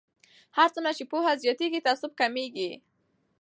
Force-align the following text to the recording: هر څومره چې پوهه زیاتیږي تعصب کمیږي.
هر 0.57 0.67
څومره 0.75 0.91
چې 0.97 1.03
پوهه 1.11 1.31
زیاتیږي 1.43 1.79
تعصب 1.87 2.11
کمیږي. 2.21 2.71